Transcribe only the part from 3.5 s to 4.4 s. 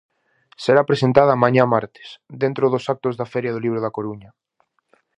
do libro da Coruña.